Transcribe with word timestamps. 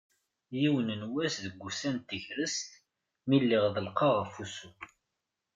Yiwen 0.59 0.89
n 0.95 1.01
wass 1.11 1.35
deg 1.43 1.55
wussan 1.59 1.95
n 2.01 2.05
tegrest 2.07 2.69
mi 3.27 3.37
lliɣ 3.43 3.63
ḍelqeɣ 3.75 4.11
ɣef 4.19 4.33
wussu. 4.37 4.69